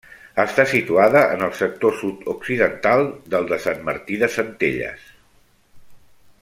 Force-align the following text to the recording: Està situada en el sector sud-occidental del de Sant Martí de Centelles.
Està 0.43 0.63
situada 0.69 1.21
en 1.33 1.43
el 1.47 1.51
sector 1.59 1.93
sud-occidental 1.99 3.07
del 3.35 3.47
de 3.55 3.63
Sant 3.67 3.87
Martí 3.91 4.21
de 4.23 4.31
Centelles. 4.37 5.09